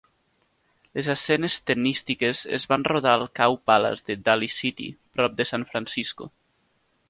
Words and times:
Les 0.99 1.09
escenes 1.13 1.57
tennístiques 1.71 2.41
es 2.59 2.65
van 2.73 2.87
rodar 2.89 3.13
al 3.19 3.27
Cow 3.41 3.61
Palace 3.71 4.03
de 4.09 4.19
Daly 4.31 4.51
City, 4.57 4.91
prop 5.19 5.41
de 5.43 5.49
San 5.53 5.71
Francisco. 5.75 6.33